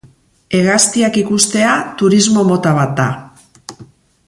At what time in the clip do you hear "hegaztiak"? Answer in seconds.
0.59-1.19